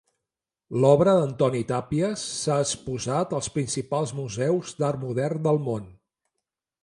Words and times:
L'obra 0.83 1.11
d'Antoni 1.17 1.59
Tàpies 1.71 2.23
s'ha 2.37 2.55
exposat 2.63 3.37
als 3.41 3.51
principals 3.59 4.13
museus 4.21 4.75
d'art 4.81 5.03
modern 5.07 5.47
del 5.49 5.61
món. 5.69 5.85